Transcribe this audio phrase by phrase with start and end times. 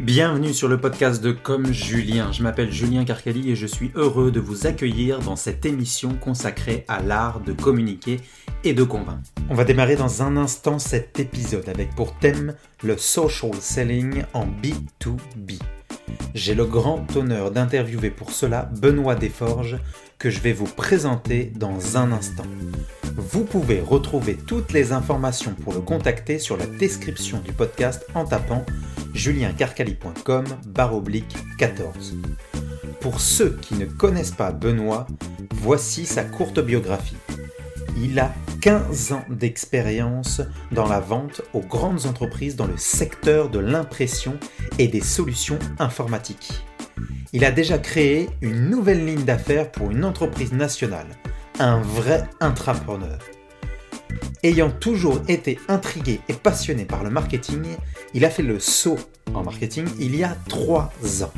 [0.00, 2.32] Bienvenue sur le podcast de Comme Julien.
[2.32, 6.86] Je m'appelle Julien Carcali et je suis heureux de vous accueillir dans cette émission consacrée
[6.88, 8.18] à l'art de communiquer
[8.64, 9.30] et de convaincre.
[9.50, 14.46] On va démarrer dans un instant cet épisode avec pour thème le social selling en
[14.46, 15.60] B2B.
[16.34, 19.78] J'ai le grand honneur d'interviewer pour cela Benoît Desforges
[20.18, 22.46] que je vais vous présenter dans un instant.
[23.16, 28.24] Vous pouvez retrouver toutes les informations pour le contacter sur la description du podcast en
[28.24, 28.64] tapant
[29.14, 30.44] juliencarcali.com
[30.92, 32.14] oblique 14.
[33.00, 35.06] Pour ceux qui ne connaissent pas Benoît,
[35.54, 37.16] voici sa courte biographie.
[37.96, 40.40] Il a 15 ans d'expérience
[40.70, 44.38] dans la vente aux grandes entreprises dans le secteur de l'impression
[44.78, 46.64] et des solutions informatiques.
[47.32, 51.08] Il a déjà créé une nouvelle ligne d'affaires pour une entreprise nationale,
[51.58, 53.18] un vrai intrapreneur.
[54.44, 57.62] Ayant toujours été intrigué et passionné par le marketing,
[58.12, 58.98] il a fait le saut
[59.34, 61.32] en marketing il y a 3 ans.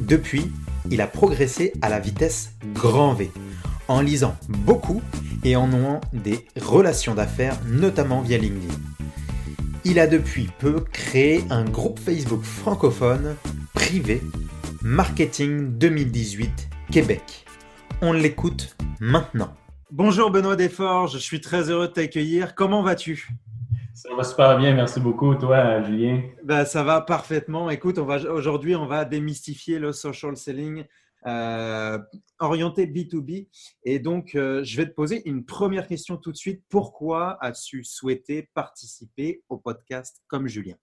[0.00, 0.50] Depuis,
[0.90, 3.30] il a progressé à la vitesse grand V,
[3.88, 5.02] en lisant beaucoup
[5.44, 8.74] et en nouant des relations d'affaires, notamment via LinkedIn.
[9.84, 13.36] Il a depuis peu créé un groupe Facebook francophone
[13.74, 14.22] privé
[14.80, 17.44] Marketing 2018 Québec.
[18.00, 19.54] On l'écoute maintenant.
[19.92, 22.56] Bonjour Benoît Desforges, je suis très heureux de t'accueillir.
[22.56, 23.28] Comment vas-tu?
[23.94, 25.36] Ça va super bien, merci beaucoup.
[25.36, 26.22] Toi, Julien?
[26.42, 27.70] Ben, Ça va parfaitement.
[27.70, 30.84] Écoute, aujourd'hui, on va démystifier le social selling
[31.28, 31.98] euh,
[32.40, 33.46] orienté B2B.
[33.84, 36.64] Et donc, euh, je vais te poser une première question tout de suite.
[36.68, 40.74] Pourquoi as-tu souhaité participer au podcast comme Julien?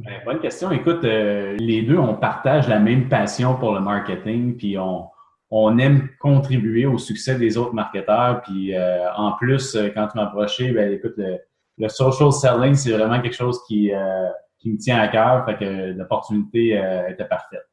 [0.00, 0.72] Ben, bonne question.
[0.72, 5.10] Écoute, euh, les deux, on partage la même passion pour le marketing, puis on,
[5.54, 8.40] on aime contribuer au succès des autres marketeurs.
[8.42, 12.92] Puis euh, en plus, euh, quand tu m'as approché, ben, écoute, le, social selling, c'est
[12.92, 14.28] vraiment quelque chose qui, euh,
[14.64, 15.44] me tient à cœur.
[15.44, 17.68] Fait que l'opportunité était parfaite.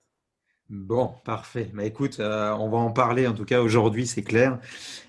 [0.68, 1.72] Bon, parfait.
[1.74, 4.60] Bah, écoute, on va en parler en tout cas aujourd'hui, c'est clair.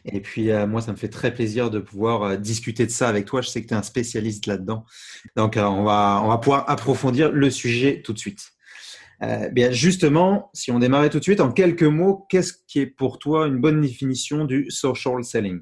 [0.04, 3.40] Et puis, moi, ça me fait très plaisir de pouvoir discuter de ça avec toi.
[3.40, 4.84] Je sais que tu es un spécialiste là-dedans.
[5.36, 8.52] Donc, on va pouvoir approfondir le sujet tout de suite.
[9.22, 12.86] Euh, bien justement, si on démarrait tout de suite, en quelques mots, qu'est-ce qui est
[12.86, 15.60] pour toi une bonne définition du social selling?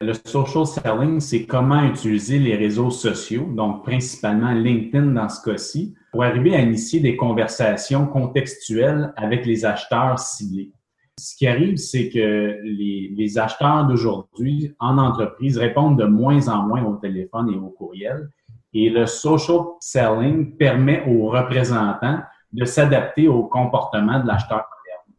[0.00, 5.94] Le social selling, c'est comment utiliser les réseaux sociaux, donc principalement LinkedIn dans ce cas-ci,
[6.12, 10.72] pour arriver à initier des conversations contextuelles avec les acheteurs ciblés.
[11.18, 16.66] Ce qui arrive, c'est que les, les acheteurs d'aujourd'hui en entreprise répondent de moins en
[16.66, 18.28] moins au téléphone et au courriel.
[18.74, 22.18] Et le social selling permet aux représentants
[22.54, 25.18] de s'adapter au comportement de l'acheteur moderne.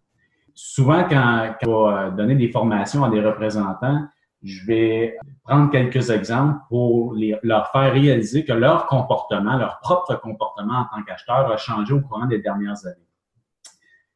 [0.53, 4.07] Souvent, quand, quand on va donner des formations à des représentants,
[4.41, 10.79] je vais prendre quelques exemples pour leur faire réaliser que leur comportement, leur propre comportement
[10.79, 13.09] en tant qu'acheteur a changé au courant des dernières années.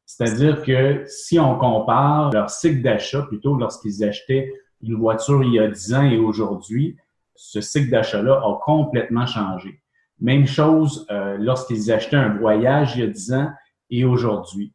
[0.06, 5.60] C'est-à-dire que si on compare leur cycle d'achat, plutôt lorsqu'ils achetaient une voiture il y
[5.60, 6.98] a 10 ans et aujourd'hui,
[7.36, 9.82] ce cycle d'achat-là a complètement changé.
[10.22, 13.50] Même chose euh, lorsqu'ils achetaient un voyage il y a 10 ans
[13.90, 14.74] et aujourd'hui.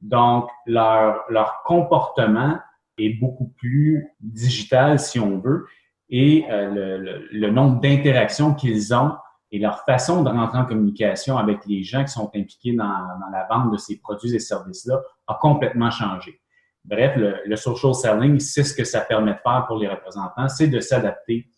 [0.00, 2.58] Donc, leur, leur comportement
[2.98, 5.66] est beaucoup plus digital, si on veut,
[6.08, 9.12] et euh, le, le, nombre d'interactions qu'ils ont
[9.50, 13.30] et leur façon de rentrer en communication avec les gens qui sont impliqués dans, dans
[13.32, 16.40] la vente de ces produits et services-là a complètement changé.
[16.84, 20.48] Bref, le, le social selling, c'est ce que ça permet de faire pour les représentants,
[20.48, 21.48] c'est de s'adapter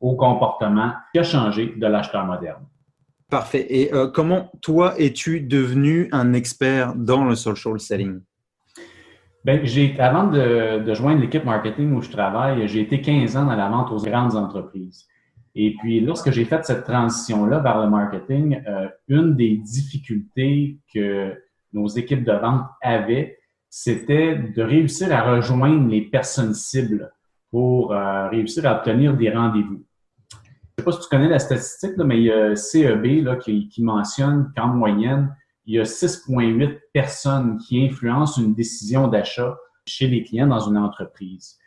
[0.00, 2.64] au comportement qui a changé de l'acheteur moderne.
[3.30, 3.66] Parfait.
[3.68, 8.20] Et euh, comment, toi, es-tu devenu un expert dans le social selling?
[9.44, 13.44] Ben, j'ai, avant de, de joindre l'équipe marketing où je travaille, j'ai été 15 ans
[13.44, 15.06] dans la vente aux grandes entreprises.
[15.54, 21.34] Et puis, lorsque j'ai fait cette transition-là vers le marketing, euh, une des difficultés que
[21.72, 23.38] nos équipes de vente avaient,
[23.68, 27.12] c'était de réussir à rejoindre les personnes cibles
[27.50, 29.84] pour euh, réussir à obtenir des rendez-vous.
[30.78, 33.68] Je sais pas si tu connais la statistique, mais il y a CEB là, qui,
[33.78, 35.34] mentionne qu'en moyenne,
[35.66, 40.76] il y a 6,8 personnes qui influencent une décision d'achat chez les clients dans une
[40.78, 41.58] entreprise.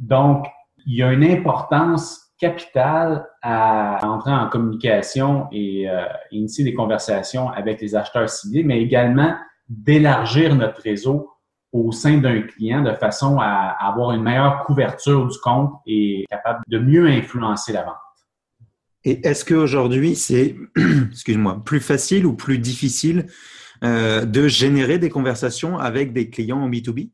[0.00, 0.46] Donc,
[0.84, 6.02] il y a une importance capitale à entrer en communication et euh,
[6.32, 9.36] initier des conversations avec les acheteurs ciblés, mais également
[9.68, 11.30] d'élargir notre réseau
[11.70, 16.64] au sein d'un client de façon à avoir une meilleure couverture du compte et capable
[16.66, 17.94] de mieux influencer la vente.
[19.04, 20.56] Et est-ce qu'aujourd'hui, c'est,
[21.10, 23.26] excuse-moi, plus facile ou plus difficile
[23.82, 27.10] euh, de générer des conversations avec des clients en B2B?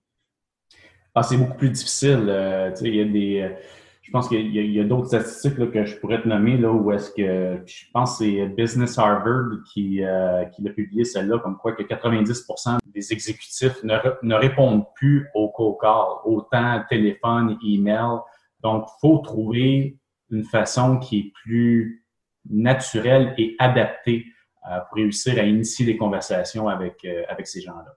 [1.15, 2.27] Ah, c'est beaucoup plus difficile.
[2.29, 3.57] Euh, il y a des,
[4.03, 7.11] Je pense qu'il y a, d'autres statistiques que je pourrais te nommer là où est-ce
[7.11, 11.73] que je pense que c'est Business Harvard qui, euh, qui a publié celle-là, comme quoi
[11.73, 18.21] que 90% des exécutifs ne, répondent plus aux call autant téléphone, email.
[18.63, 20.00] Donc, faut trouver
[20.31, 22.05] une façon qui est plus
[22.49, 24.27] naturelle et adaptée
[24.71, 27.97] euh, pour réussir à initier des conversations avec, euh, avec ces gens-là.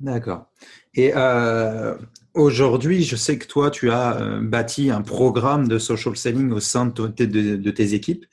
[0.00, 0.46] D'accord.
[0.94, 1.96] Et euh,
[2.34, 6.86] aujourd'hui, je sais que toi, tu as bâti un programme de social selling au sein
[6.86, 8.24] de, tes équipes.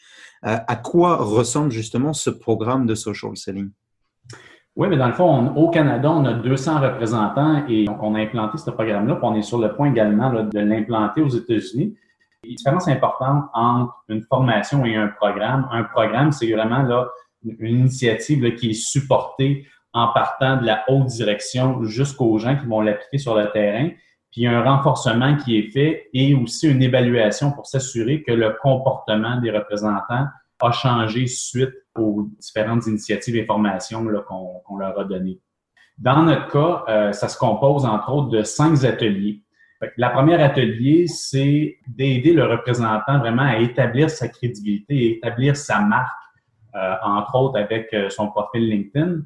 [0.43, 3.71] À quoi ressemble justement ce programme de social selling?
[4.75, 8.59] Oui, mais dans le fond, au Canada, on a 200 représentants et on a implanté
[8.59, 9.17] ce programme-là.
[9.23, 11.95] On est sur le point également de l'implanter aux États-Unis.
[12.47, 15.67] Une différence importante entre une formation et un programme.
[15.71, 17.09] Un programme, c'est vraiment là,
[17.43, 22.81] une initiative qui est supportée en partant de la haute direction jusqu'aux gens qui vont
[22.81, 23.89] l'appliquer sur le terrain.
[24.31, 28.21] Puis il y a un renforcement qui est fait et aussi une évaluation pour s'assurer
[28.21, 30.27] que le comportement des représentants
[30.59, 35.39] a changé suite aux différentes initiatives et formations qu'on leur a données.
[35.97, 39.44] Dans notre cas, euh, ça se compose entre autres de cinq ateliers.
[39.97, 46.13] La première atelier, c'est d'aider le représentant vraiment à établir sa crédibilité établir sa marque,
[46.75, 49.21] euh, entre autres avec euh, son profil LinkedIn.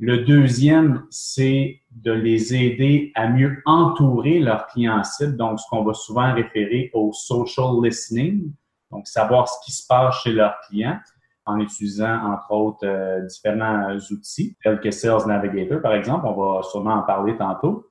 [0.00, 5.84] Le deuxième, c'est de les aider à mieux entourer leurs clients cibles, donc ce qu'on
[5.84, 8.52] va souvent référer au social listening,
[8.90, 10.98] donc savoir ce qui se passe chez leurs clients
[11.46, 16.62] en utilisant entre autres euh, différents outils tels que Sales Navigator par exemple, on va
[16.62, 17.90] sûrement en parler tantôt.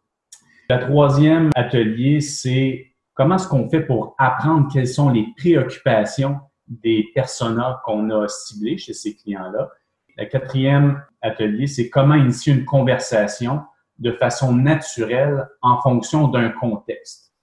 [0.74, 7.12] Le troisième atelier, c'est comment est-ce qu'on fait pour apprendre quelles sont les préoccupations des
[7.14, 9.70] personas qu'on a ciblés chez ces clients-là
[10.18, 13.62] le quatrième atelier, c'est comment initier une conversation
[14.00, 17.34] de façon naturelle en fonction d'un contexte.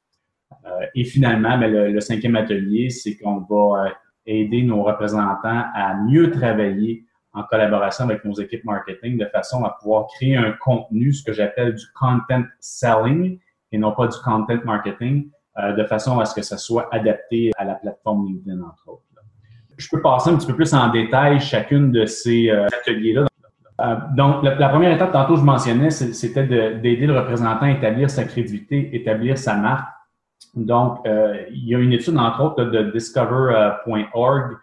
[0.65, 3.91] Euh, et finalement, ben, le, cinquième atelier, c'est qu'on va euh,
[4.27, 9.77] aider nos représentants à mieux travailler en collaboration avec nos équipes marketing de façon à
[9.81, 13.39] pouvoir créer un contenu, ce que j'appelle du content selling
[13.73, 17.51] et non pas du content marketing, euh, de façon à ce que ça soit adapté
[17.57, 19.05] à la plateforme LinkedIn, entre autres
[19.81, 23.27] je peux passer un petit peu plus en détail chacune de ces euh, ateliers-là.
[23.81, 28.25] Euh, donc, la, première étape, tantôt je mentionnais, c'était d'aider le représentant à établir sa
[28.25, 29.89] crédibilité, établir sa marque.
[30.55, 34.57] Donc, euh, il y a une étude, entre autres, de discover.org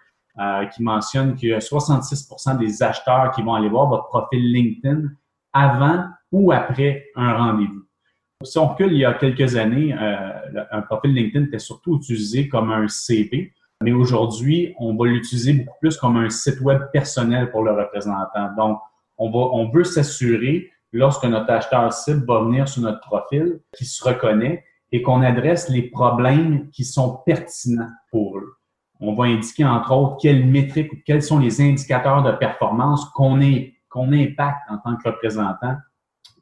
[0.73, 5.09] qui mentionne que 66% des acheteurs qui vont aller voir votre profil LinkedIn
[5.53, 7.83] avant ou après un rendez-vous.
[8.43, 12.71] Si on recule il y a quelques années, un profil LinkedIn était surtout utilisé comme
[12.71, 13.53] un CV.
[13.81, 18.53] Mais aujourd'hui, on va l'utiliser beaucoup plus comme un site web personnel pour le représentant.
[18.55, 18.79] Donc,
[19.17, 23.87] on, va, on veut s'assurer, lorsque notre acheteur cible va venir sur notre profil, qu'il
[23.87, 28.55] se reconnaît et qu'on adresse les problèmes qui sont pertinents pour eux.
[28.99, 33.39] On va indiquer, entre autres, quelles métriques ou quels sont les indicateurs de performance qu'on
[33.89, 35.75] qu'on impacte en tant que représentant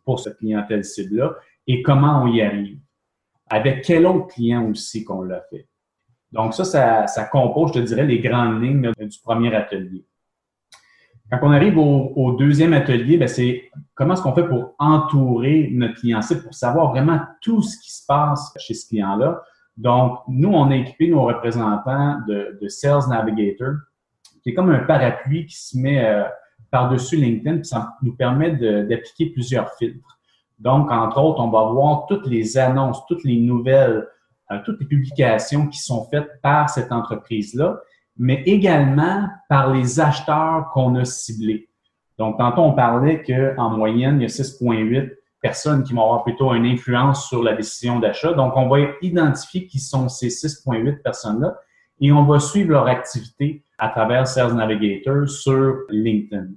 [0.04, 1.36] pour cette clientèle cible-là
[1.68, 2.80] et comment on y arrive.
[3.50, 5.68] Avec quel autre client aussi qu'on l'a fait.
[6.32, 10.06] Donc ça, ça, compose, je te dirais, les grandes lignes du premier atelier.
[11.32, 15.96] Quand on arrive au, deuxième atelier, ben, c'est comment est-ce qu'on fait pour entourer notre
[15.96, 19.42] client cible, pour savoir vraiment tout ce qui se passe chez ce client-là.
[19.78, 23.74] Donc, nous, on a équipé nos représentants de, Sales Navigator,
[24.42, 26.24] qui est comme un parapluie qui se met euh,
[26.72, 30.18] par-dessus LinkedIn, puis ça nous permet d'appliquer plusieurs filtres.
[30.60, 34.08] Donc, entre autres, on va voir toutes les annonces, toutes les nouvelles,
[34.52, 37.80] euh, toutes les publications qui sont faites par cette entreprise-là,
[38.18, 41.68] mais également par les acheteurs qu'on a ciblés.
[42.18, 45.12] Donc, tantôt, on parlait qu'en moyenne, il y a 6,8
[45.46, 48.34] personnes qui vont avoir plutôt une influence sur la décision d'achat.
[48.34, 51.56] Donc, on va identifier qui sont ces 6,8 personnes-là
[52.02, 56.48] et on va suivre leur activité à travers Sales Navigator sur LinkedIn.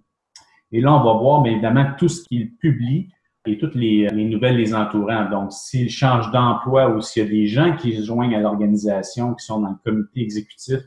[0.73, 3.11] Et là, on va voir, bien évidemment, tout ce qu'ils publient
[3.45, 5.29] et toutes les, nouvelles les entourant.
[5.29, 9.35] Donc, s'ils changent d'emploi ou s'il y a des gens qui se joignent à l'organisation,
[9.35, 10.81] qui sont dans le comité exécutif,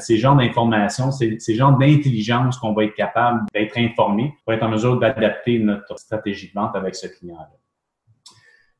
[0.00, 4.68] ces genres d'informations, ces, genres d'intelligence qu'on va être capable d'être informé pour être en
[4.68, 7.50] mesure d'adapter notre stratégie de vente avec ce client-là.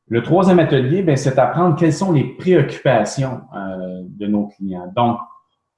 [0.07, 4.91] Le troisième atelier, ben, c'est apprendre quelles sont les préoccupations euh, de nos clients.
[4.95, 5.19] Donc,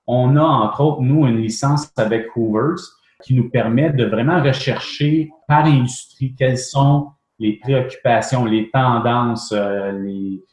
[0.07, 2.79] on a entre autres, nous, une licence avec Hoovers
[3.23, 9.91] qui nous permet de vraiment rechercher par industrie quelles sont les préoccupations, les tendances, euh,
[9.91, 10.43] les,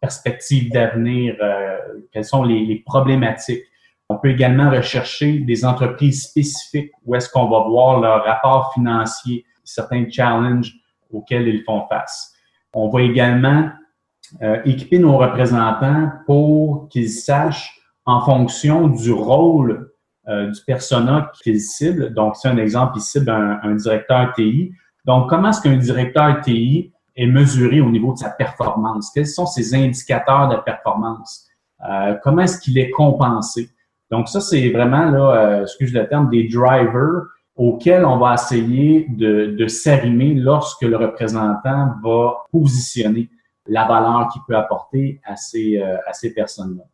[0.00, 1.78] perspectives d'avenir, euh,
[2.12, 3.62] quelles sont les, problématiques.
[4.10, 9.44] On peut également rechercher des entreprises spécifiques où est-ce qu'on va voir leur rapport financier,
[9.62, 10.74] certains challenges
[11.12, 12.34] auxquels ils font face.
[12.74, 13.70] On va également
[14.64, 19.92] équiper nos représentants pour qu'ils sachent en fonction du rôle
[20.26, 22.12] du persona qu'ils ciblent.
[22.12, 24.72] Donc, c'est un exemple, ils ciblent un, directeur TI.
[25.04, 29.12] Donc, comment est-ce qu'un directeur TI est mesuré au niveau de sa performance?
[29.14, 31.46] Quels sont ses indicateurs de performance?
[32.24, 33.70] comment est-ce qu'il est compensé?
[34.10, 37.22] Donc, ça, c'est vraiment, là, excuse le terme, des drivers
[37.56, 43.28] auquel on va essayer de, de s'arrimer lorsque le représentant va positionner
[43.66, 46.84] la valeur qu'il peut apporter à ces, euh, à ces personnes-là.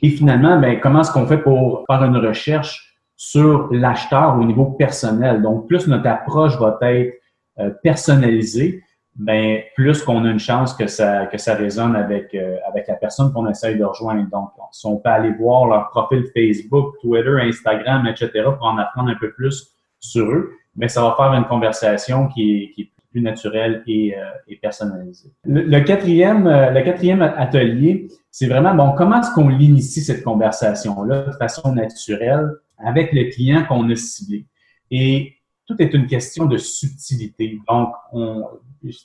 [0.00, 4.66] Et finalement, ben, comment est-ce qu'on fait pour faire une recherche sur l'acheteur au niveau
[4.66, 5.42] personnel?
[5.42, 7.14] Donc, plus notre approche va être
[7.58, 8.82] euh, personnalisée,
[9.16, 12.94] ben, plus qu'on a une chance que ça, que ça résonne avec, euh, avec la
[12.94, 14.28] personne qu'on essaye de rejoindre.
[14.30, 19.10] Donc, si on peut aller voir leur profil Facebook, Twitter, Instagram, etc., pour en apprendre
[19.10, 23.82] un peu plus sur eux, mais ça va faire une conversation qui est, plus naturelle
[23.86, 25.28] et, euh, personnalisée.
[25.44, 31.24] Le, quatrième, euh, le quatrième atelier, c'est vraiment, bon, comment est-ce qu'on l'initie, cette conversation-là,
[31.24, 34.46] de façon naturelle, avec le client qu'on a ciblé?
[34.90, 35.34] Et
[35.66, 37.58] tout est une question de subtilité.
[37.68, 37.94] Donc,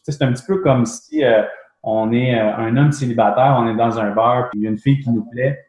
[0.04, 1.44] c'est un petit peu comme si euh,
[1.84, 4.78] on est un homme célibataire, on est dans un bar, puis il y a une
[4.78, 5.68] fille qui nous plaît,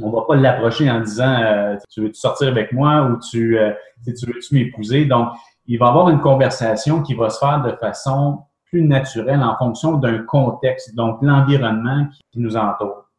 [0.00, 3.58] on va pas l'approcher en disant euh, tu veux -tu sortir avec moi ou tu,
[3.58, 3.72] euh,
[4.04, 5.04] tu veux-tu m'épouser.
[5.06, 5.30] Donc,
[5.66, 9.56] il va y avoir une conversation qui va se faire de façon plus naturelle en
[9.56, 13.10] fonction d'un contexte, donc l'environnement qui, nous entoure.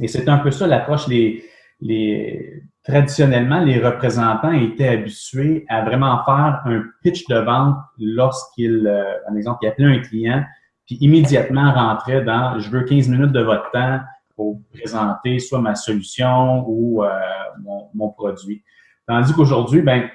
[0.00, 1.06] Et c'est un peu ça l'approche.
[1.08, 1.44] Les,
[1.80, 9.02] les, traditionnellement, les représentants étaient habitués à vraiment faire un pitch de vente lorsqu'ils, euh,
[9.26, 10.44] par exemple, ils appelaient un client,
[10.86, 14.00] puis immédiatement rentraient dans je veux 15 minutes de votre temps,
[14.36, 17.08] pour présenter soit ma solution ou euh,
[17.94, 18.62] mon, produit.
[19.08, 20.08] Tandis qu'aujourd'hui, ben,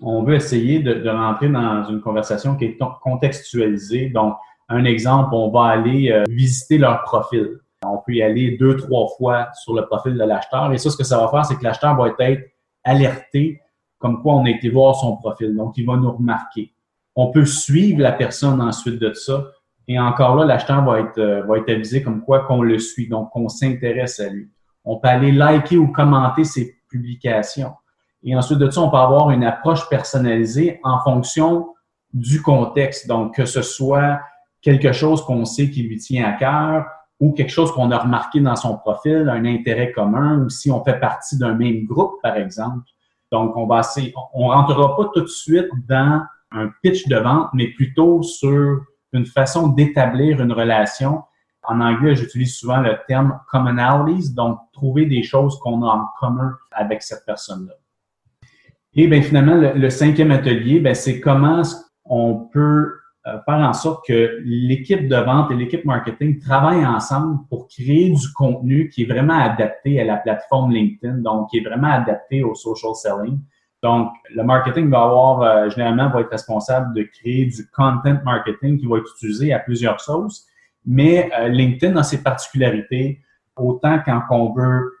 [0.00, 4.08] on veut essayer de, rentrer dans une conversation qui est contextualisée.
[4.08, 4.36] Donc,
[4.70, 7.58] un exemple, on va aller euh, visiter leur profil.
[7.84, 10.72] On peut y aller deux, trois fois sur le profil de l'acheteur.
[10.72, 12.44] Et ça, ce que ça va faire, c'est que l'acheteur va être
[12.84, 13.60] alerté
[13.98, 15.56] comme quoi on a été voir son profil.
[15.56, 16.72] Donc, il va nous remarquer.
[17.16, 19.44] On peut suivre la personne ensuite de ça
[19.88, 23.08] et encore là, l'acheteur va être, euh, va être avisé comme quoi qu'on le suit,
[23.08, 24.50] donc qu'on s'intéresse à lui.
[24.84, 27.72] On peut aller liker ou commenter ses publications.
[28.22, 31.68] Et ensuite de ça, on peut avoir une approche personnalisée en fonction
[32.12, 33.08] du contexte.
[33.08, 34.20] Donc, que ce soit
[34.60, 36.84] quelque chose qu'on sait qui lui tient à cœur
[37.20, 40.84] ou quelque chose qu'on a remarqué dans son profil, un intérêt commun, ou si on
[40.84, 42.84] fait partie d'un même groupe, par exemple.
[43.32, 46.22] Donc, on va essayer, on rentrera pas tout de suite dans
[46.52, 48.80] un pitch de vente, mais plutôt sur
[49.12, 51.22] une façon d'établir une relation.
[51.62, 56.56] En anglais, j'utilise souvent le terme commonalities, donc trouver des choses qu'on a en commun
[56.72, 57.74] avec cette personne-là.
[58.94, 61.62] Et bien finalement, le, cinquième atelier, c'est comment
[62.04, 62.94] on peut
[63.26, 68.10] euh, faire en sorte que l'équipe de vente et l'équipe marketing travaillent ensemble pour créer
[68.10, 72.42] du contenu qui est vraiment adapté à la plateforme LinkedIn, donc qui est vraiment adapté
[72.44, 73.40] au social selling.
[73.82, 78.78] Donc, le marketing va avoir, euh, généralement, va être responsable de créer du content marketing
[78.78, 80.46] qui va être utilisé à plusieurs sauces.
[80.86, 83.20] Mais euh, LinkedIn a ses particularités,
[83.56, 84.92] autant quand on veut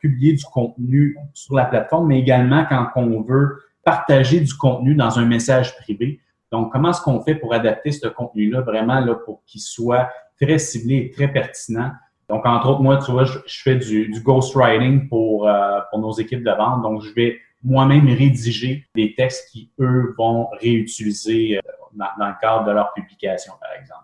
[0.00, 5.18] publier du contenu sur la plateforme, mais également quand on veut partager du contenu dans
[5.18, 6.20] un message privé.
[6.52, 10.08] Donc, comment est-ce qu'on fait pour adapter ce contenu-là vraiment là, pour qu'il soit
[10.40, 11.92] très ciblé et très pertinent?
[12.28, 15.48] Donc, entre autres, moi, tu vois, je, fais du, ghostwriting pour,
[15.90, 16.82] pour nos équipes de vente.
[16.82, 21.60] Donc, je vais moi-même rédiger des textes qui, eux, vont réutiliser euh,
[21.94, 24.02] dans, le cadre de leur publication, par exemple.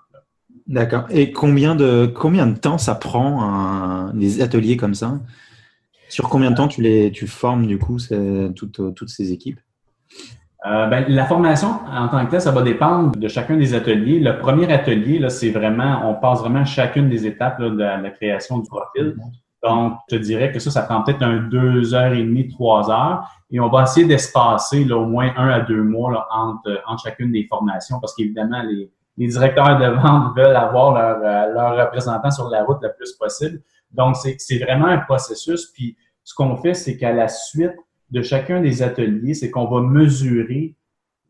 [0.66, 1.06] D'accord.
[1.10, 2.06] Et combien de,
[2.60, 5.20] temps ça prend des ateliers comme ça?
[6.08, 7.98] Sur combien de temps tu, les, formes, du coup,
[8.54, 9.60] toutes ces équipes?
[10.64, 14.20] Euh, ben, la formation en tant que telle, ça va dépendre de chacun des ateliers.
[14.20, 18.58] Le premier atelier, là, c'est vraiment, on passe vraiment chacune des étapes de, la, création
[18.58, 19.16] du profil.
[19.64, 23.28] Donc, je dirais que ça, ça prend peut-être un deux heures et demie, trois heures.
[23.50, 27.44] Et on va essayer d'espacer au moins un à deux mois entre, entre chacune des
[27.48, 32.48] formations parce qu'évidemment, les, les directeurs de vente veulent avoir leur, euh, leur représentant sur
[32.48, 33.60] la route le plus possible.
[33.90, 35.66] Donc, c'est vraiment un processus.
[35.66, 37.74] Puis, ce qu'on fait, c'est qu'à la suite
[38.12, 40.76] de chacun des ateliers, c'est qu'on va mesurer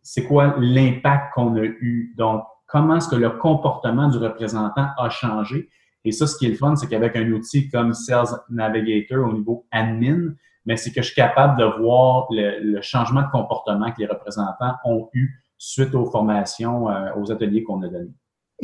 [0.02, 2.12] c'est quoi l'impact qu'on a eu.
[2.18, 5.68] Donc, comment est-ce que le comportement du représentant a changé.
[6.04, 9.32] Et ça, ce qui est le fun, c'est qu'avec un outil comme Sales Navigator au
[9.32, 10.32] niveau admin,
[10.66, 14.74] mais c'est que je suis capable de voir le, changement de comportement que les représentants
[14.84, 18.14] ont eu suite aux formations, euh, aux ateliers qu'on a donnés.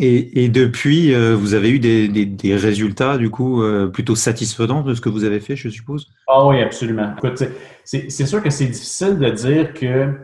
[0.00, 5.00] Et, depuis, euh, vous avez eu des, résultats, du coup, euh, plutôt satisfaisants de ce
[5.00, 6.08] que vous avez fait, je suppose?
[6.28, 7.14] Ah oui, absolument.
[7.16, 7.42] Écoute,
[7.84, 10.14] c'est sûr que c'est difficile de dire que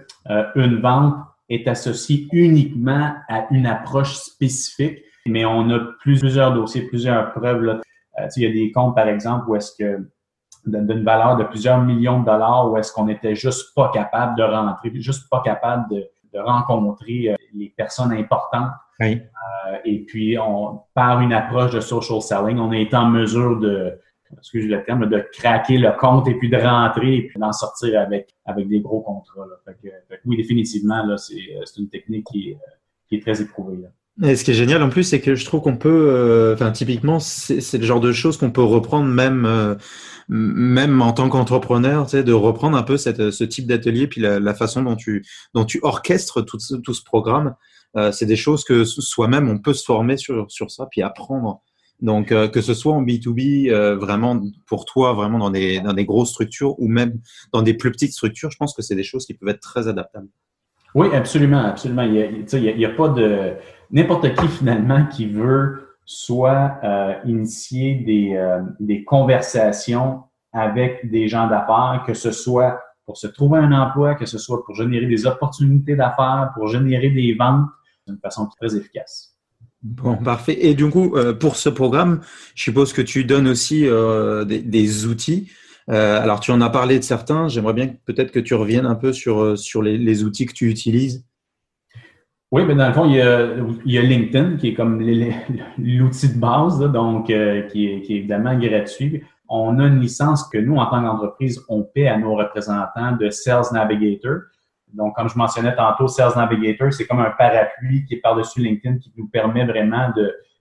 [0.55, 1.17] une vente
[1.49, 7.81] est associée uniquement à une approche spécifique mais on a plusieurs dossiers, plusieurs preuves.
[8.19, 10.11] Euh, il y a des comptes, par exemple, où est-ce que
[10.67, 14.43] d'une valeur de plusieurs millions de dollars, où est-ce qu'on était juste pas capable de
[14.43, 18.71] rentrer, juste pas capable de, de rencontrer euh, les personnes importantes.
[19.01, 19.21] Oui.
[19.21, 23.99] Euh, et puis, on, par une approche de social selling, on est en mesure de,
[24.39, 28.01] excusez le terme, de craquer le compte et puis de rentrer et puis d'en sortir
[28.01, 29.47] avec, avec des gros contrats.
[29.47, 29.57] Là.
[29.65, 32.59] Fait que, fait que oui, définitivement, là, c'est, c'est une technique qui est,
[33.09, 33.79] qui est très éprouvée.
[33.79, 33.89] Là.
[34.23, 36.71] Et ce qui est génial en plus, c'est que je trouve qu'on peut, euh, enfin
[36.71, 39.75] typiquement, c'est le genre de choses qu'on peut reprendre même, euh,
[40.29, 44.21] même en tant qu'entrepreneur, tu sais, de reprendre un peu cette, ce type d'atelier, puis
[44.21, 47.57] la, la, façon dont tu, dont tu orchestres tout, tout ce programme.
[47.97, 51.63] Euh, c'est des choses que soi-même on peut se former sur, sur ça, puis apprendre.
[52.01, 55.93] Donc euh, que ce soit en B2B, euh, vraiment pour toi, vraiment dans des, dans
[55.93, 57.21] des grosses structures ou même
[57.53, 59.87] dans des plus petites structures, je pense que c'est des choses qui peuvent être très
[59.87, 60.29] adaptables.
[60.95, 62.03] Oui, absolument, absolument.
[62.03, 63.55] Il n'y a, a, pas de
[63.91, 66.81] n'importe qui finalement qui veut soit
[67.25, 70.23] initier des, des conversations
[70.53, 74.65] avec des gens d'affaires, que ce soit pour se trouver un emploi, que ce soit
[74.65, 77.67] pour générer des opportunités d'affaires, pour générer des ventes
[78.07, 79.37] d'une façon très efficace.
[79.83, 80.57] Bon, parfait.
[80.67, 82.21] Et du coup, euh, pour ce programme,
[82.55, 85.51] je suppose que tu donnes aussi euh, des, des, outils
[85.91, 87.47] euh, alors, tu en as parlé de certains.
[87.49, 90.71] J'aimerais bien peut-être que tu reviennes un peu sur, sur les, les outils que tu
[90.71, 91.27] utilises.
[92.55, 93.49] Oui, mais dans le fond, il y a,
[93.85, 95.01] il y a LinkedIn qui est comme
[95.77, 99.25] l'outil de base, là, donc euh, qui, est, qui, est, évidemment gratuit.
[99.49, 103.29] On a une licence que nous, en tant qu'entreprise, on paie à nos représentants de
[103.31, 104.43] Sales Navigator.
[104.95, 108.99] Donc, comme je mentionnais tantôt, Sales Navigator, c'est comme un parapluie qui est par-dessus LinkedIn
[108.99, 110.13] qui nous permet vraiment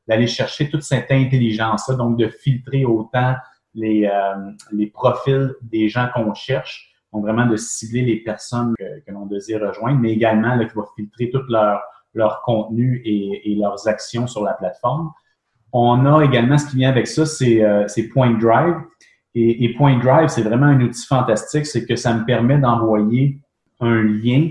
[0.08, 3.36] d'aller chercher toute cette intelligence-là, donc de filtrer autant
[3.76, 6.92] les, euh, les profils des gens qu'on cherche.
[7.12, 10.76] Donc, vraiment de cibler les personnes que, que l'on désire rejoindre, mais également là, qui
[10.76, 11.80] va filtrer tout leur,
[12.16, 15.12] leur contenu et, et, leurs actions sur la plateforme.
[15.72, 18.76] On a également ce qui vient avec ça, c'est euh, Point Drive.
[19.36, 23.40] Et, et Point Drive, c'est vraiment un outil fantastique, c'est que ça me permet d'envoyer
[23.84, 24.50] un lien.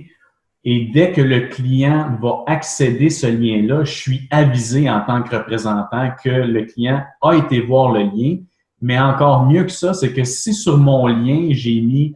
[0.65, 5.35] Et dès que le client va accéder ce lien-là, je suis avisé en tant que
[5.35, 8.37] représentant que le client a été voir le lien.
[8.81, 12.15] Mais encore mieux que ça, c'est que si sur mon lien, j'ai mis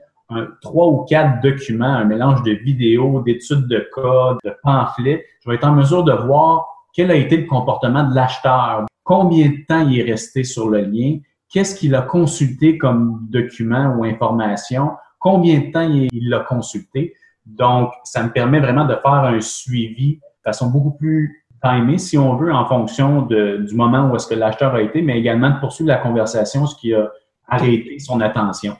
[0.61, 5.57] trois ou quatre documents, un mélange de vidéos, d'études de code, de pamphlets, je vais
[5.57, 9.87] être en mesure de voir quel a été le comportement de l'acheteur, combien de temps
[9.87, 14.91] il est resté sur le lien, qu'est-ce qu'il a consulté comme document ou information,
[15.27, 17.17] combien de temps il l'a consulté.
[17.45, 22.17] Donc, ça me permet vraiment de faire un suivi de façon beaucoup plus timer, si
[22.17, 25.51] on veut, en fonction de, du moment où est-ce que l'acheteur a été, mais également
[25.51, 27.11] de poursuivre la conversation, ce qui a
[27.49, 28.77] arrêté son attention.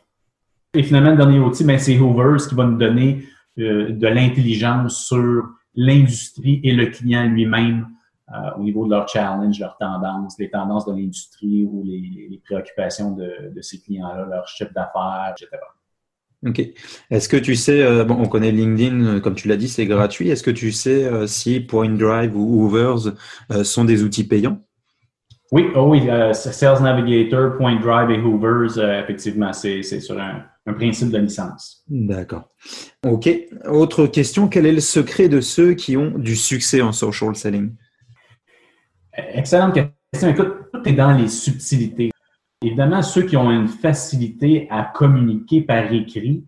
[0.73, 3.25] Et finalement, le dernier outil, ben, c'est Hoovers qui va nous donner
[3.59, 7.89] euh, de l'intelligence sur l'industrie et le client lui-même
[8.33, 12.41] euh, au niveau de leurs challenges, leurs tendances, les tendances de l'industrie ou les, les
[12.45, 15.59] préoccupations de, de ces clients-là, leur chiffre d'affaires, etc.
[16.45, 16.61] Ok.
[17.11, 19.87] Est-ce que tu sais, euh, bon, on connaît LinkedIn, euh, comme tu l'as dit, c'est
[19.87, 20.29] gratuit.
[20.29, 23.15] Est-ce que tu sais euh, si Point Drive ou Hoovers
[23.53, 24.63] euh, sont des outils payants?
[25.53, 31.11] Oui, oh oui, Sales Navigator, Point Drive et Hoovers, effectivement, c'est sur un, un, principe
[31.11, 31.85] de licence.
[31.89, 32.51] D'accord.
[33.05, 33.31] Ok.
[33.69, 37.71] Autre question, quel est le secret de ceux qui ont du succès en social selling?
[39.17, 40.31] Excellente question.
[40.31, 42.11] Écoute, tout est dans les subtilités.
[42.63, 46.45] Évidemment, ceux qui ont une facilité à communiquer par écrit,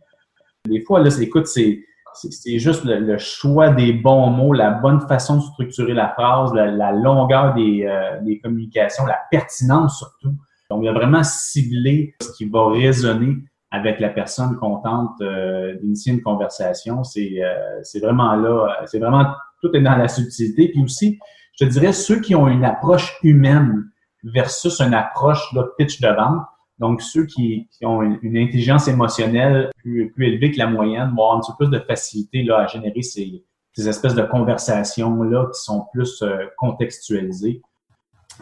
[0.66, 5.36] des fois, là, écoute, c'est, c'est juste le, choix des bons mots, la bonne façon
[5.36, 10.34] de structurer la phrase, la, longueur des, euh, des, communications, la pertinence surtout.
[10.70, 13.36] Donc, il y a vraiment ciblé ce qui va résonner
[13.70, 17.04] avec la personne contente euh, d'initier une conversation.
[17.04, 19.26] C'est, euh, c'est vraiment là, c'est vraiment,
[19.62, 20.68] tout est dans la subtilité.
[20.68, 21.18] Puis aussi,
[21.58, 23.84] je te dirais, ceux qui ont une approche humaine,
[24.24, 26.42] versus une approche de pitch de vente.
[26.78, 31.40] Donc, ceux qui, ont une, intelligence émotionnelle plus, élevée que la moyenne vont avoir un
[31.40, 35.86] petit peu plus de facilité là, à générer ces, ces espèces de conversations-là qui sont
[35.92, 37.62] plus euh, contextualisées.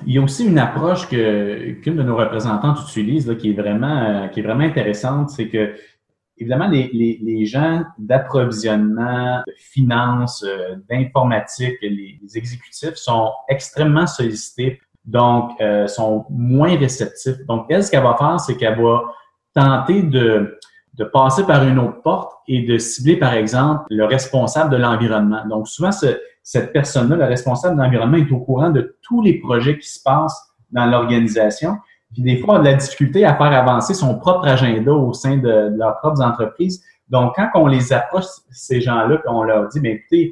[0.06, 3.54] Il y a aussi une approche que qu'une de nos représentantes utilise là, qui est
[3.54, 5.74] vraiment euh, qui est vraiment intéressante, c'est que
[6.38, 15.53] évidemment les, les, gens d'approvisionnement, de finances, euh, d'informatique, les, exécutifs sont extrêmement sollicités donc
[15.61, 17.38] euh, sont moins réceptifs.
[17.47, 19.05] Donc, elle, ce qu'elle va faire, c'est qu'elle va
[19.55, 20.59] tenter de,
[20.95, 25.47] de passer par une autre porte et de cibler, par exemple, le responsable de l'environnement.
[25.49, 29.38] Donc, souvent, ce, cette personne-là, le responsable de l'environnement, est au courant de tous les
[29.40, 31.77] projets qui se passent dans l'organisation.
[32.12, 35.37] Puis des fois, a de la difficulté à faire avancer son propre agenda au sein
[35.37, 36.83] de, de leurs propres entreprises.
[37.09, 40.31] Donc, quand on les approche, ces gens-là, on leur dit, bien écoutez,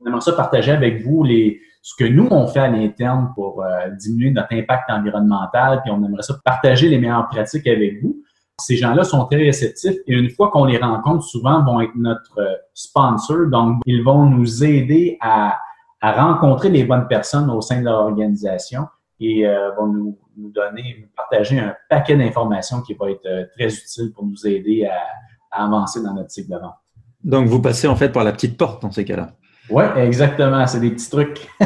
[0.00, 3.62] on aimerait ça partager avec vous les, ce que nous, on fait à l'interne pour
[3.62, 8.24] euh, diminuer notre impact environnemental, puis on aimerait ça partager les meilleures pratiques avec vous.
[8.60, 12.40] Ces gens-là sont très réceptifs et une fois qu'on les rencontre, souvent vont être notre
[12.40, 13.46] euh, sponsor.
[13.52, 15.60] Donc, ils vont nous aider à,
[16.02, 18.86] rencontrer les bonnes personnes au sein de leur organisation
[19.20, 24.12] et euh, vont nous, donner, nous partager un paquet d'informations qui va être très utile
[24.12, 26.74] pour nous aider à, à, avancer dans notre cycle de vente.
[27.22, 29.36] Donc, vous passez en fait par la petite porte dans ces cas-là.
[29.70, 30.66] Oui, exactement.
[30.66, 31.48] C'est des petits trucs.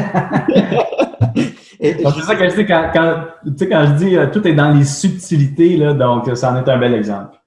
[1.79, 4.85] c'est ça que je dis quand, quand, quand je dis euh, tout est dans les
[4.85, 7.37] subtilités, là, donc ça en est un bel exemple.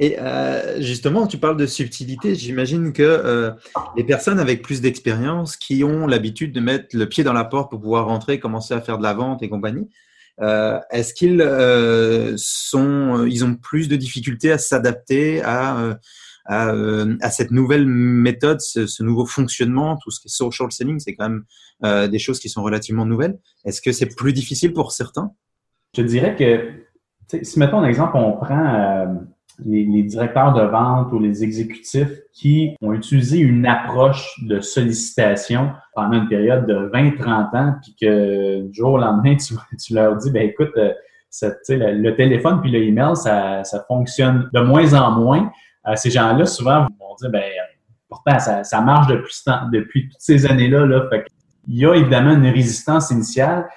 [0.00, 2.36] Et euh, justement, tu parles de subtilité.
[2.36, 3.50] J'imagine que euh,
[3.96, 7.70] les personnes avec plus d'expérience, qui ont l'habitude de mettre le pied dans la porte
[7.70, 9.88] pour pouvoir rentrer, commencer à faire de la vente et compagnie,
[10.40, 15.94] euh, est-ce qu'ils euh, sont, ils ont plus de difficultés à s'adapter à, euh,
[16.48, 20.98] à, euh, à, cette nouvelle méthode, ce, nouveau fonctionnement, tout ce qui est social selling,
[20.98, 23.38] c'est quand même des choses qui sont relativement nouvelles.
[23.64, 25.30] Est-ce que c'est plus difficile pour certains?
[25.96, 29.06] Je dirais que, si mettons un exemple, on prend
[29.64, 35.72] les, les, directeurs de vente ou les exécutifs qui ont utilisé une approche de sollicitation
[35.94, 39.36] pendant une période de 20-30 ans, puis que du jour au lendemain,
[39.84, 40.92] tu, leur dis, ben écoute, euh,
[41.68, 45.50] le, téléphone puis le email, ça fonctionne de moins en moins.
[45.86, 47.44] Euh, ces gens-là, souvent, vont dire, ben
[48.08, 49.34] pourtant, ça, ça marche depuis,
[49.72, 50.86] depuis toutes ces années-là.
[50.86, 51.26] Là, fait
[51.66, 53.68] il y a évidemment une résistance initiale.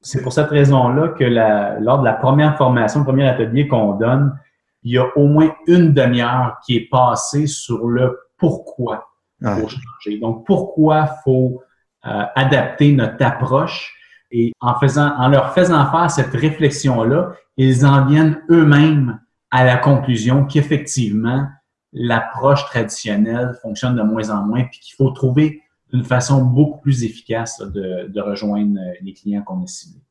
[0.00, 3.94] C'est pour cette raison-là que la, lors de la première formation, le premier atelier qu'on
[3.94, 4.38] donne,
[4.82, 9.08] il y a au moins une demi-heure qui est passée sur le pourquoi
[9.40, 10.18] il faut changer.
[10.20, 11.62] Donc, pourquoi faut
[12.06, 13.92] euh, adapter notre approche
[14.30, 19.20] et en faisant, en leur faisant faire cette réflexion-là, ils en viennent eux-mêmes
[19.54, 21.46] à la conclusion qu'effectivement,
[21.92, 25.62] l'approche traditionnelle fonctionne de moins en moins puis qu'il faut trouver
[25.92, 30.02] une façon beaucoup plus efficace de, de rejoindre les clients qu'on a ciblés.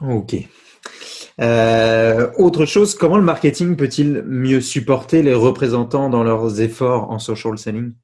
[0.00, 0.48] OK.
[1.40, 7.18] Euh, autre chose, comment le marketing peut-il mieux supporter les représentants dans leurs efforts en
[7.18, 7.94] social selling?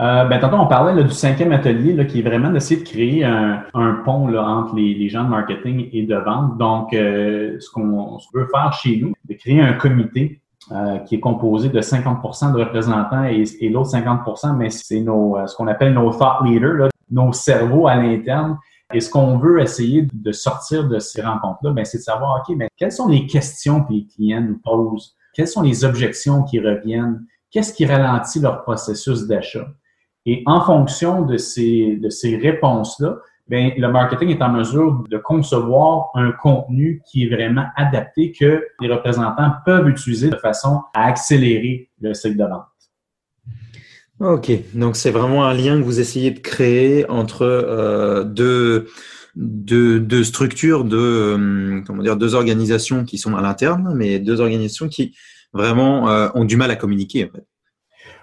[0.00, 2.88] Euh, ben, tantôt, on parlait là, du cinquième atelier là, qui est vraiment d'essayer de
[2.88, 6.58] créer un, un pont là, entre les, les, gens de marketing et de vente.
[6.58, 11.68] Donc, euh, ce qu'on veut faire chez nous, créer un comité euh, qui est composé
[11.68, 14.20] de 50% de représentants et, et l'autre 50
[14.56, 18.56] mais c'est nos euh, ce qu'on appelle nos thought leaders, là, nos cerveaux à l'interne
[18.92, 22.54] et ce qu'on veut essayer de sortir de ces rencontres-là, ben, c'est de savoir, OK,
[22.56, 25.16] mais quelles sont les questions que les clients nous posent?
[25.32, 27.24] Quelles sont les objections qui reviennent?
[27.50, 29.66] Qu'est-ce qui ralentit leur processus d'achat?
[30.26, 33.16] Et en fonction de ces, de ces réponses-là,
[33.52, 38.64] ben, le marketing est en mesure de concevoir un contenu qui est vraiment adapté que
[38.80, 42.64] les représentants peuvent utiliser de façon à accélérer le cycle de vente.
[44.20, 48.88] Ok, donc c'est vraiment un lien que vous essayez de créer entre euh, deux,
[49.36, 54.40] deux, deux, structures, deux, euh, comment dire, deux organisations qui sont à l'interne, mais deux
[54.40, 55.14] organisations qui
[55.52, 57.26] vraiment euh, ont du mal à communiquer.
[57.26, 57.44] En fait.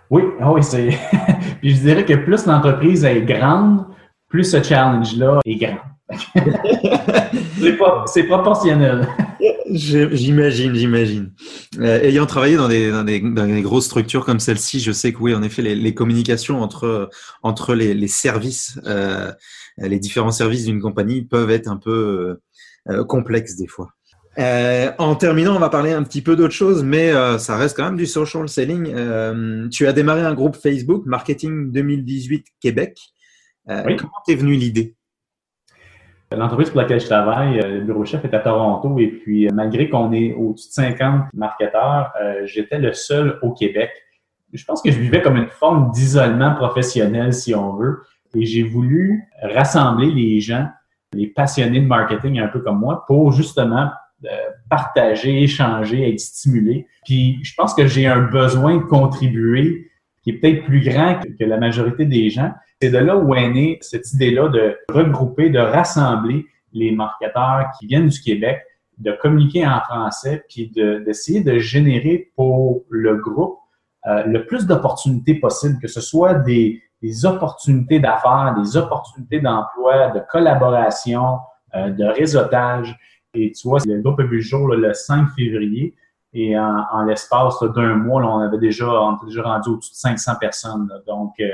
[0.10, 0.90] Oui, ah oui, c'est.
[1.62, 3.86] Puis je dirais que plus l'entreprise est grande,
[4.30, 5.78] plus ce challenge-là est grand.
[7.60, 9.08] c'est, pas, c'est proportionnel.
[9.70, 11.32] J'imagine, j'imagine.
[11.80, 15.14] Euh, ayant travaillé dans des, dans des, dans, des, grosses structures comme celle-ci, je sais
[15.14, 17.10] que oui, en effet, les, les communications entre,
[17.44, 19.32] entre les, les services, euh,
[19.78, 22.40] les différents services d'une compagnie peuvent être un peu
[22.90, 23.90] euh, complexes des fois.
[24.38, 27.76] Euh, en terminant, on va parler un petit peu d'autre chose, mais euh, ça reste
[27.76, 28.92] quand même du social selling.
[28.96, 32.98] Euh, tu as démarré un groupe Facebook, Marketing 2018 Québec.
[33.70, 33.96] Oui.
[33.98, 34.96] Comment t'es venue l'idée?
[36.32, 40.12] L'entreprise pour laquelle je travaille, le bureau chef est à Toronto et puis malgré qu'on
[40.12, 42.14] est au-dessus de 50 marketeurs,
[42.46, 43.90] j'étais le seul au Québec.
[44.54, 48.02] Je pense que je vivais comme une forme d'isolement professionnel, si on veut,
[48.36, 50.68] et j'ai voulu rassembler les gens,
[51.14, 53.90] les passionnés de marketing un peu comme moi, pour justement
[54.70, 56.86] partager, échanger, être stimulé.
[57.06, 59.89] Puis je pense que j'ai un besoin de contribuer
[60.24, 62.52] qui est peut-être plus grand que, la majorité des gens.
[62.82, 67.88] C'est de là où est née cette idée-là de regrouper, de rassembler les marketeurs qui
[67.88, 68.62] viennent du Québec,
[68.98, 70.72] de communiquer en français, puis
[71.06, 73.60] d'essayer de, de, générer pour le groupe
[74.08, 80.10] euh, le plus d'opportunités possibles, que ce soit des, des opportunités d'affaires, des opportunités d'emploi,
[80.10, 81.40] de collaboration,
[81.76, 82.98] euh, de réseautage.
[83.34, 85.96] Et tu vois, le groupe a vu le jour le 5 février.
[86.34, 89.92] Et en, en l'espace d'un mois, là, on avait déjà, on était déjà rendu au-dessus
[89.92, 90.88] de 500 personnes.
[90.88, 91.00] Là.
[91.08, 91.50] Donc, euh,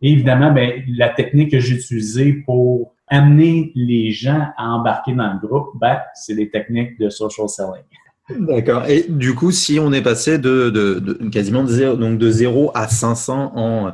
[0.00, 5.46] évidemment, ben, la technique que j'ai utilisée pour amener les gens à embarquer dans le
[5.46, 7.84] groupe, ben, c'est des techniques de social selling.
[8.30, 8.86] D'accord.
[8.86, 12.30] Et du coup, si on est passé de, de, de quasiment de 0, donc de
[12.30, 13.92] 0 à 500 en,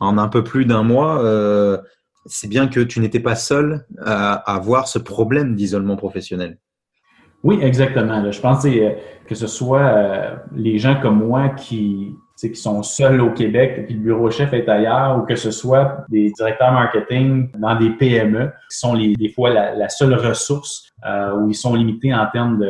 [0.00, 1.78] en un peu plus d'un mois, euh,
[2.26, 6.58] c'est bien que tu n'étais pas seul à, avoir ce problème d'isolement professionnel.
[7.44, 8.30] Oui, exactement.
[8.30, 12.14] Je pense que ce soit les gens comme moi qui
[12.46, 16.04] qui sont seuls au Québec, puis le bureau chef est ailleurs, ou que ce soit
[16.08, 21.36] des directeurs marketing dans des PME, qui sont les, des fois la, seule ressource euh,
[21.36, 22.62] où ils sont limités en termes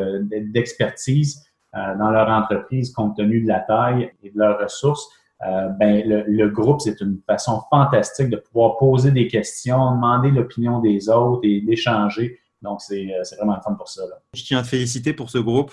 [0.52, 1.44] d'expertise
[1.76, 5.06] euh, dans leur entreprise compte tenu de la taille et de leurs ressources.
[5.46, 10.30] Euh, ben, le, le groupe, c'est une façon fantastique de pouvoir poser des questions, demander
[10.30, 12.38] l'opinion des autres et d'échanger.
[12.62, 14.02] Donc, c'est vraiment le fun pour ça.
[14.06, 14.20] Là.
[14.34, 15.72] Je tiens à te féliciter pour ce groupe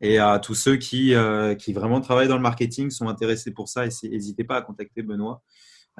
[0.00, 3.68] et à tous ceux qui, euh, qui vraiment travaillent dans le marketing, sont intéressés pour
[3.68, 5.42] ça, n'hésitez pas à contacter Benoît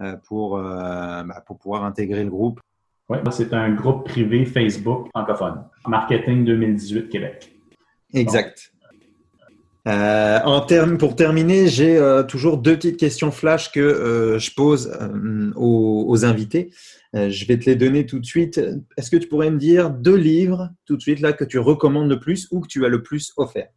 [0.00, 2.60] euh, pour, euh, bah, pour pouvoir intégrer le groupe.
[3.08, 5.64] Oui, c'est un groupe privé Facebook francophone.
[5.86, 7.52] Marketing 2018 Québec.
[8.14, 8.72] Exact.
[9.86, 14.92] En termes, pour terminer, j'ai toujours deux petites questions flash que je pose
[15.56, 16.70] aux, invités.
[17.14, 18.60] je vais te les donner tout de suite.
[18.96, 22.10] Est-ce que tu pourrais me dire deux livres tout de suite là que tu recommandes
[22.10, 23.68] le plus ou que tu as le plus offert?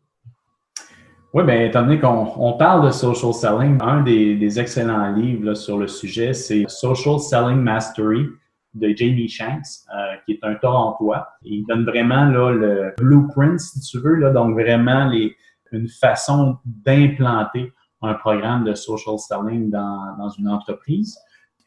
[1.34, 5.88] Oui, bien, étant donné qu'on parle de social selling, un des, excellents livres sur le
[5.88, 8.28] sujet, c'est Social Selling Mastery
[8.76, 11.28] de Jamie Shanks, euh, qui est un Torontois.
[11.42, 15.36] il donne vraiment le blueprint, si tu veux, donc vraiment les,
[15.74, 21.18] une façon d'implanter un programme de social selling dans, dans une entreprise.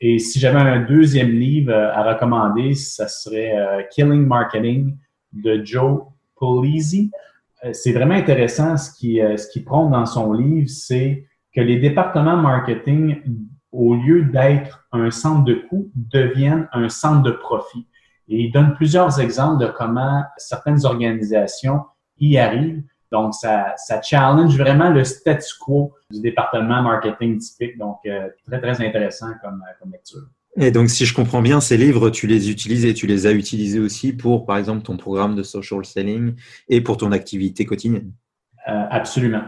[0.00, 4.96] Et si j'avais un deuxième livre à recommander, ça serait euh, Killing Marketing
[5.32, 6.02] de Joe
[6.38, 7.10] Polizzi.
[7.64, 11.62] Euh, c'est vraiment intéressant ce qui, euh, ce qui prône dans son livre, c'est que
[11.62, 13.22] les départements marketing,
[13.72, 17.86] au lieu d'être un centre de coût, deviennent un centre de profit.
[18.28, 21.84] Et il donne plusieurs exemples de comment certaines organisations
[22.18, 22.82] y arrivent.
[23.12, 27.78] Donc, ça, ça challenge vraiment le statu quo du département marketing typique.
[27.78, 30.22] Donc, euh, très, très intéressant comme, comme lecture.
[30.58, 33.32] Et donc, si je comprends bien, ces livres, tu les utilises et tu les as
[33.32, 36.34] utilisés aussi pour, par exemple, ton programme de social selling
[36.68, 38.12] et pour ton activité quotidienne.
[38.68, 39.42] Euh, absolument.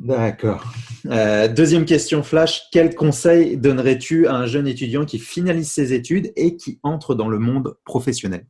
[0.00, 0.64] D'accord.
[1.06, 2.62] Euh, deuxième question flash.
[2.72, 7.28] Quel conseil donnerais-tu à un jeune étudiant qui finalise ses études et qui entre dans
[7.28, 8.46] le monde professionnel?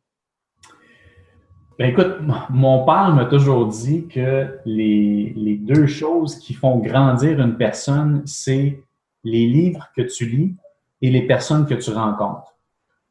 [1.81, 2.19] Ben écoute,
[2.51, 8.85] mon père m'a toujours dit que les, deux choses qui font grandir une personne, c'est
[9.25, 10.57] les livres que tu lis
[11.01, 12.55] et les personnes que tu rencontres.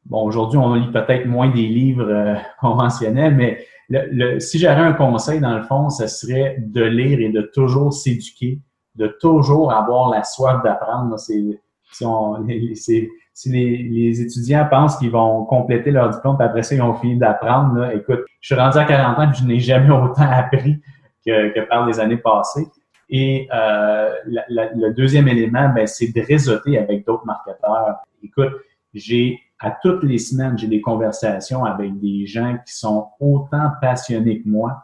[0.05, 5.39] Bon, aujourd'hui, on lit peut-être moins des livres euh, conventionnels, mais si j'avais un conseil,
[5.39, 8.59] dans le fond, ce serait de lire et de toujours s'éduquer,
[8.93, 11.17] de toujours avoir la soif d'apprendre.
[11.17, 11.57] Si,
[13.39, 16.95] si les, les, étudiants pensent qu'ils vont compléter leur diplôme, puis après ça, ils ont
[16.95, 20.81] fini d'apprendre, écoute, je suis rendu à 40 ans et je n'ai jamais autant appris
[21.25, 22.67] que, que par les années passées.
[23.09, 27.99] Et euh, le deuxième élément, ben, c'est de réseauter avec d'autres marketeurs.
[28.21, 28.51] Écoute,
[28.93, 34.41] j'ai à toutes les semaines, j'ai des conversations avec des gens qui sont autant passionnés
[34.41, 34.83] que moi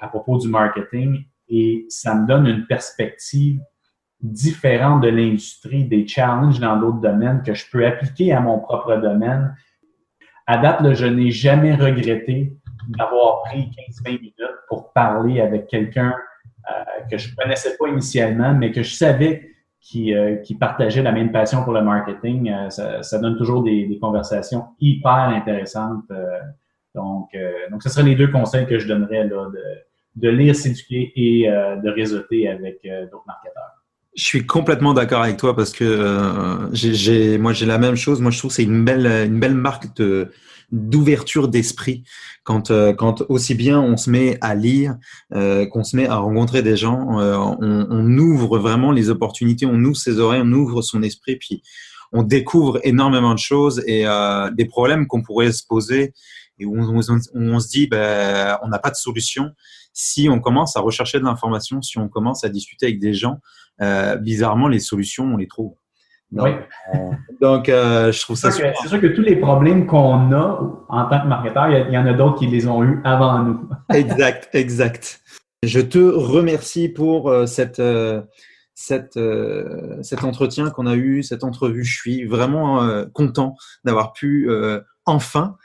[0.00, 3.60] à propos du marketing et ça me donne une perspective
[4.22, 8.96] différente de l'industrie, des challenges dans d'autres domaines que je peux appliquer à mon propre
[8.96, 9.54] domaine.
[10.46, 12.52] À date, je n'ai jamais regretté
[12.88, 13.70] d'avoir pris
[14.04, 14.34] 15-20 minutes
[14.68, 16.14] pour parler avec quelqu'un
[16.70, 19.48] euh, que je connaissais pas initialement, mais que je savais
[19.80, 22.50] qui, euh, qui partageaient la même passion pour le marketing.
[22.50, 26.04] Euh, ça, ça, donne toujours des, des, conversations hyper intéressantes.
[26.94, 27.30] donc,
[27.70, 29.62] donc, ce seraient les deux conseils que je donnerais là, de,
[30.16, 33.79] de lire, s'éduquer et de réseauter avec d'autres marketeurs.
[34.16, 38.20] Je suis complètement d'accord avec toi parce que j'ai, moi j'ai la même chose.
[38.20, 40.32] Moi je trouve que c'est une belle, une belle marque de,
[40.72, 42.04] d'ouverture d'esprit
[42.44, 44.96] quand euh, quand aussi bien on se met à lire
[45.34, 49.66] euh, qu'on se met à rencontrer des gens euh, on, on, ouvre vraiment les opportunités
[49.66, 51.62] on ouvre ses oreilles on ouvre son esprit puis
[52.12, 54.04] on découvre énormément de choses et
[54.56, 56.12] des problèmes qu'on pourrait se poser
[56.58, 57.00] et où on,
[57.34, 59.50] on, se dit ben on n'a pas de solution
[59.92, 63.38] si on commence à rechercher de l'information si on commence à discuter avec des gens
[64.20, 65.74] bizarrement les solutions on les trouve
[66.32, 66.52] donc, oui.
[66.94, 71.08] Euh, donc euh, je trouve ça C'est sûr que tous les problèmes qu'on a en
[71.08, 73.68] tant que marketeur, il y, en a d'autres qui les ont eus avant nous.
[73.92, 75.20] exact, exact.
[75.64, 77.82] Je te remercie pour euh, cette,
[78.74, 79.18] cette,
[80.02, 81.84] cet entretien qu'on a eu, cette entrevue.
[81.84, 84.48] Je suis vraiment content d'avoir pu
[85.04, 85.56] enfin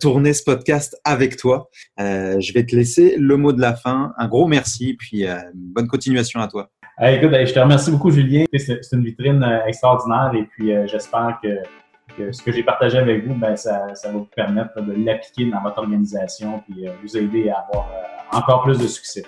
[0.00, 1.68] tourner ce podcast avec toi.
[1.98, 4.12] je vais te laisser le mot de la fin.
[4.16, 6.70] Un gros merci, puis bonne continuation à toi
[7.08, 8.44] écoute, je te remercie beaucoup, Julien.
[8.54, 13.26] C'est une vitrine euh, extraordinaire et puis euh, j'espère que, ce que j'ai partagé avec
[13.26, 17.48] vous, ben, ça, va vous permettre de l'appliquer dans votre organisation et euh, vous aider
[17.48, 17.88] à avoir
[18.32, 19.24] encore plus de succès.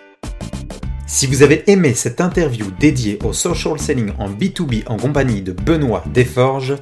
[1.06, 5.52] Si vous avez aimé cette interview dédiée au social selling en B2B en compagnie de
[5.52, 6.76] Benoît Desforges,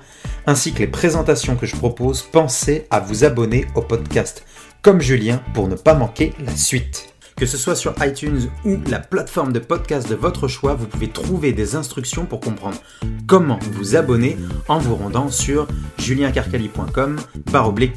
[0.46, 4.44] ainsi que les présentations que je propose, pensez à vous abonner au podcast
[4.82, 7.10] comme Julien pour ne pas manquer la suite.
[7.40, 11.08] Que ce soit sur iTunes ou la plateforme de podcast de votre choix, vous pouvez
[11.08, 12.76] trouver des instructions pour comprendre
[13.26, 14.36] comment vous abonner
[14.68, 17.16] en vous rendant sur juliencarcali.com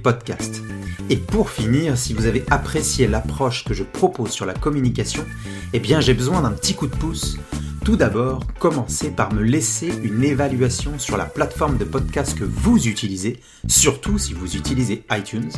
[0.02, 0.62] podcast.
[1.10, 5.26] Et pour finir, si vous avez apprécié l'approche que je propose sur la communication,
[5.74, 7.38] eh bien j'ai besoin d'un petit coup de pouce.
[7.84, 12.88] Tout d'abord, commencez par me laisser une évaluation sur la plateforme de podcast que vous
[12.88, 15.52] utilisez, surtout si vous utilisez iTunes.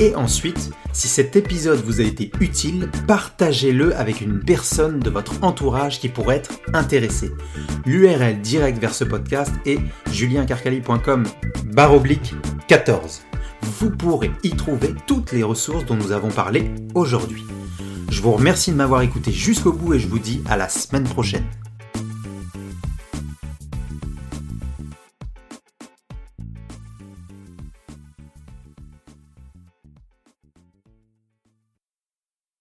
[0.00, 5.42] Et ensuite, si cet épisode vous a été utile, partagez-le avec une personne de votre
[5.42, 7.32] entourage qui pourrait être intéressée.
[7.84, 11.24] L'URL direct vers ce podcast est juliencarcali.com
[11.76, 12.34] oblique
[12.68, 13.25] 14.
[13.66, 17.44] Vous pourrez y trouver toutes les ressources dont nous avons parlé aujourd'hui.
[18.08, 21.02] Je vous remercie de m'avoir écouté jusqu'au bout et je vous dis à la semaine
[21.02, 21.44] prochaine.